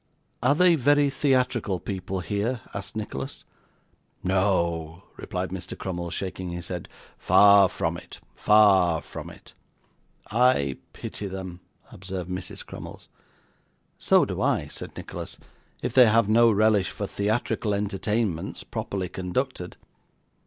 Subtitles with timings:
[0.41, 3.43] 'Are they very theatrical people here?' asked Nicholas.
[4.23, 5.77] 'No,' replied Mr.
[5.77, 6.89] Crummles, shaking his head,
[7.19, 9.53] 'far from it far from it.'
[10.31, 11.59] 'I pity them,'
[11.91, 12.65] observed Mrs.
[12.65, 13.09] Crummles.
[13.99, 15.37] 'So do I,' said Nicholas;
[15.83, 19.77] 'if they have no relish for theatrical entertainments, properly conducted.